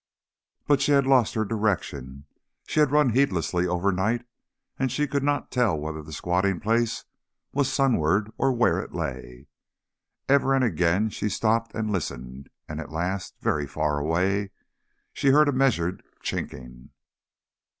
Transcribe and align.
But 0.65 0.81
she 0.81 0.93
had 0.93 1.05
lost 1.05 1.35
her 1.35 1.45
direction. 1.45 2.25
She 2.65 2.79
had 2.79 2.89
run 2.91 3.09
heedlessly 3.11 3.67
overnight, 3.67 4.25
and 4.79 4.91
she 4.91 5.05
could 5.05 5.21
not 5.21 5.51
tell 5.51 5.77
whether 5.79 6.01
the 6.01 6.11
squatting 6.11 6.59
place 6.59 7.05
was 7.53 7.71
sunward 7.71 8.31
or 8.35 8.51
where 8.51 8.79
it 8.79 8.95
lay. 8.95 9.45
Ever 10.27 10.55
and 10.55 10.63
again 10.63 11.11
she 11.11 11.29
stopped 11.29 11.75
and 11.75 11.91
listened, 11.91 12.49
and 12.67 12.79
at 12.79 12.91
last, 12.91 13.35
very 13.41 13.67
far 13.67 13.99
away, 13.99 14.49
she 15.13 15.27
heard 15.27 15.47
a 15.47 15.51
measured 15.51 16.01
chinking. 16.23 16.89